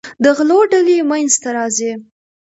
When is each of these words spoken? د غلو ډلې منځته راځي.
د 0.23 0.25
غلو 0.37 0.59
ډلې 0.71 0.97
منځته 1.09 1.49
راځي. 1.57 1.91